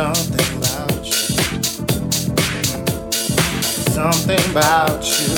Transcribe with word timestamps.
something 0.00 0.56
about 0.56 1.04
you. 1.04 1.12
Something 3.92 4.50
about 4.50 5.04
you. 5.04 5.28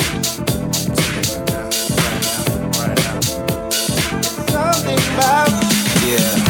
Something 4.52 5.02
about 5.14 5.50
you. 6.04 6.12
Yeah. 6.12 6.41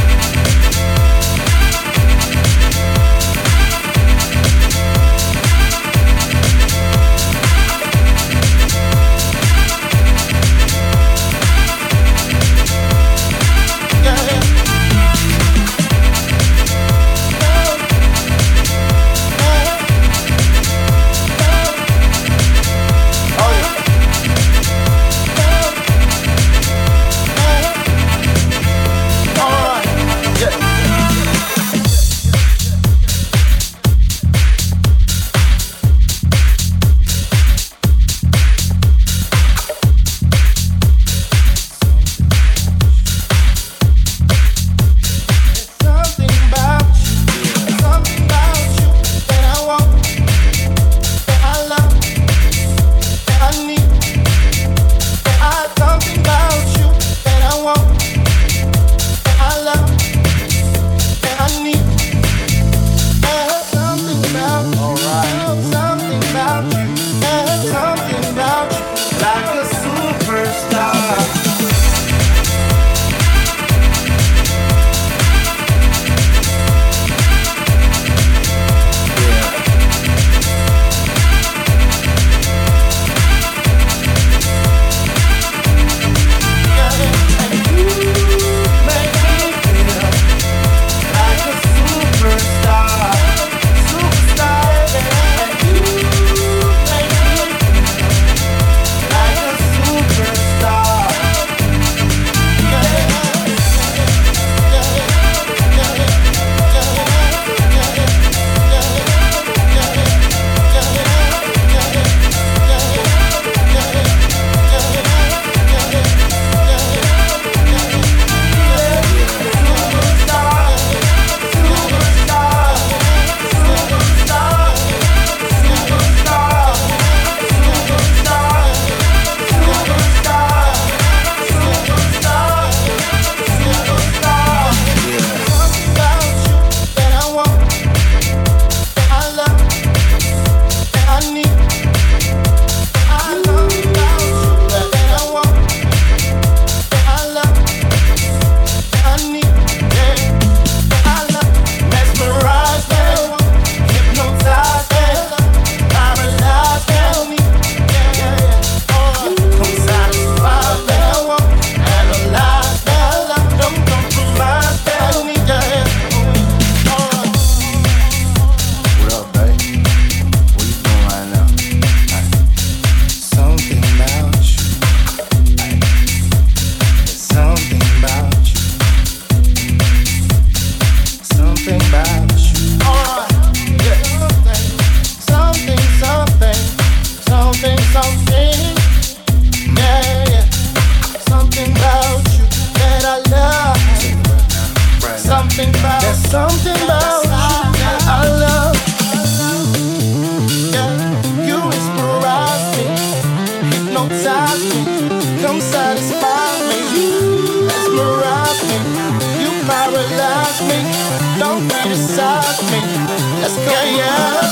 higher, 214.01 214.43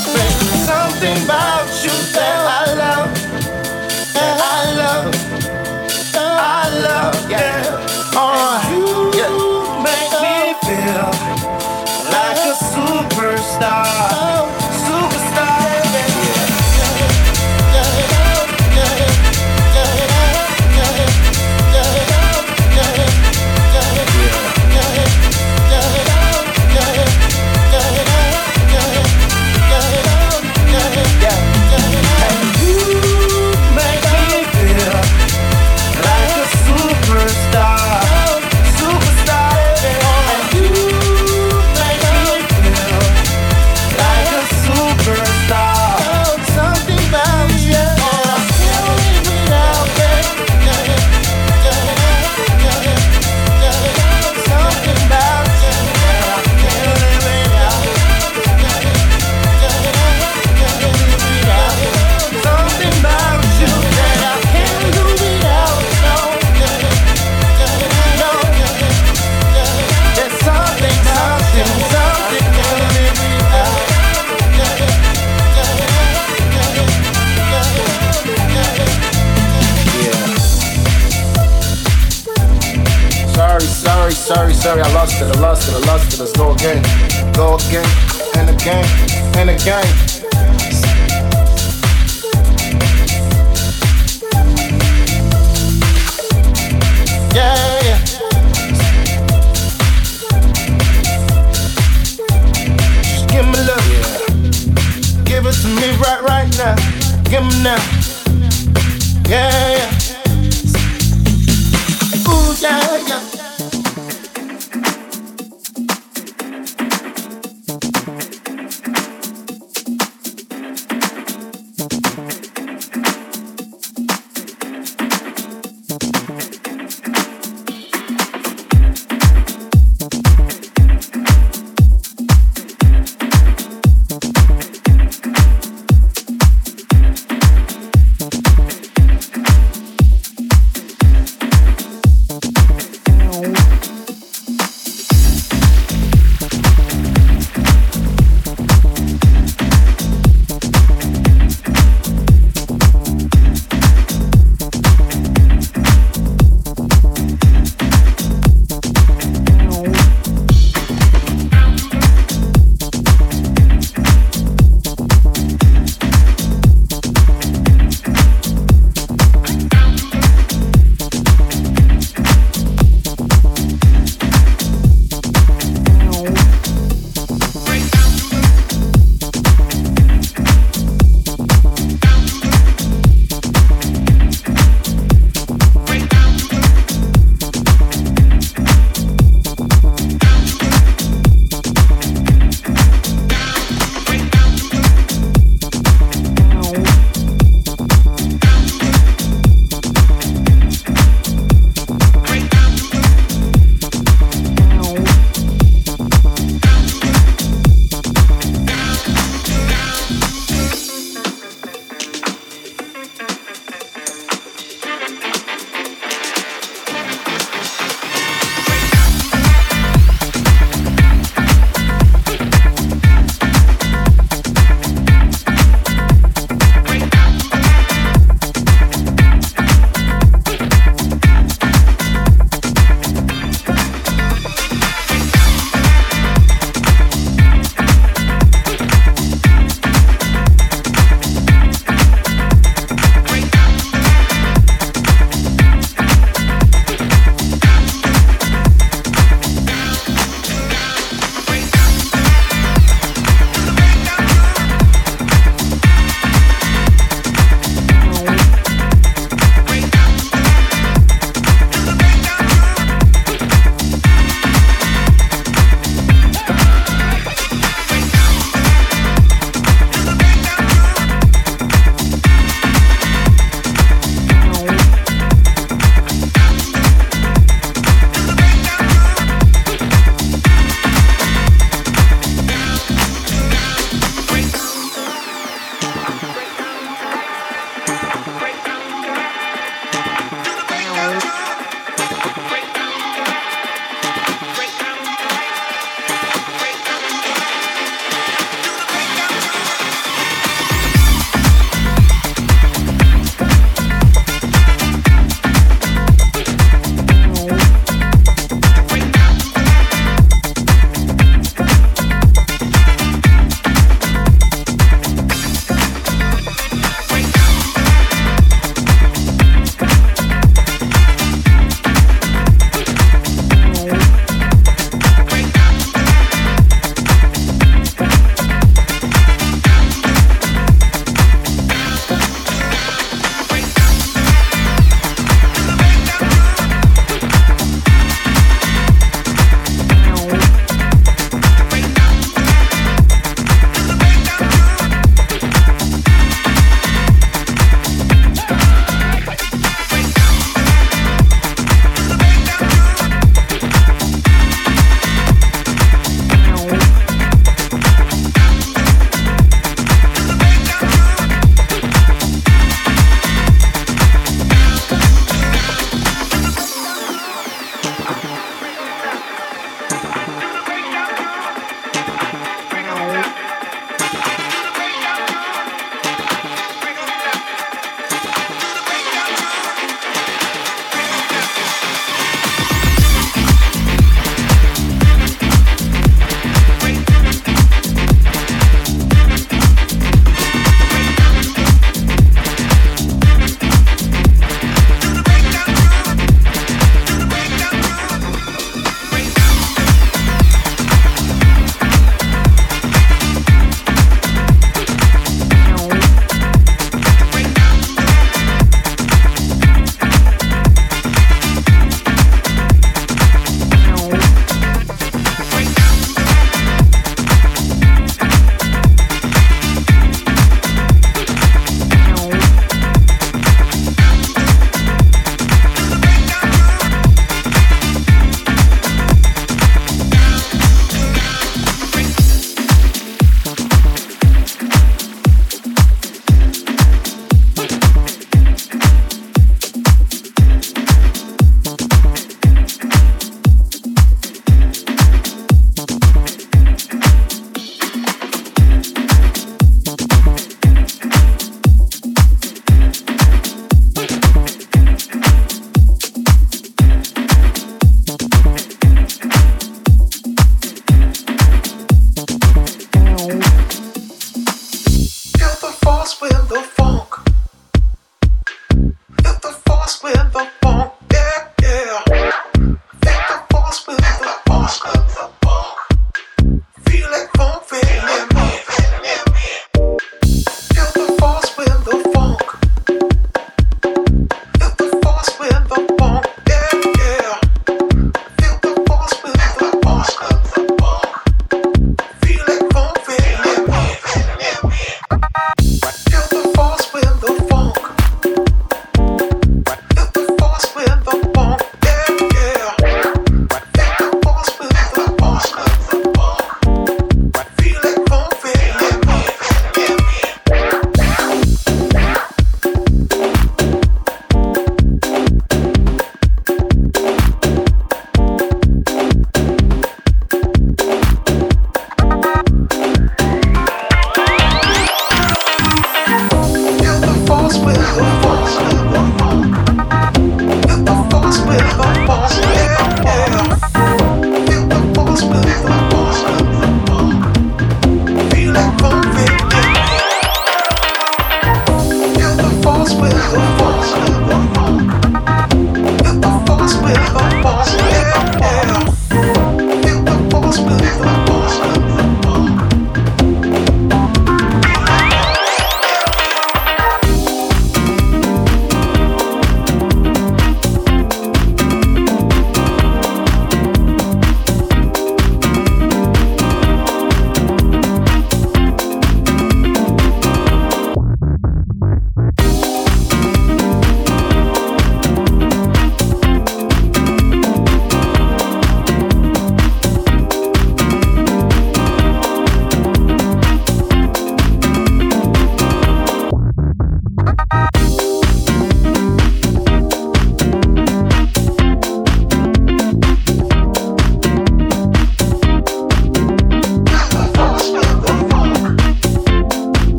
something 0.66 1.26
by 1.26 1.49
go 87.40 87.54
again, 87.54 87.86
and 88.36 88.50
again, 88.50 88.84
and 89.38 89.48
again. 89.48 90.09